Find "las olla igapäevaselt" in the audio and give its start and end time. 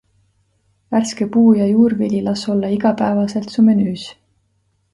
2.29-3.55